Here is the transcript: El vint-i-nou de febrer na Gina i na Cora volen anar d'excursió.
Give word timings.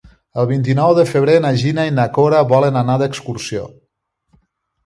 El 0.43 0.45
vint-i-nou 0.51 0.93
de 0.99 1.03
febrer 1.09 1.35
na 1.43 1.51
Gina 1.63 1.85
i 1.89 1.93
na 1.99 2.07
Cora 2.17 2.39
volen 2.53 2.81
anar 2.83 2.97
d'excursió. 3.03 3.67